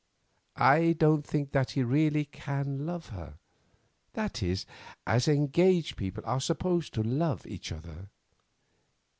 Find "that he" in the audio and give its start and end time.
1.51-1.83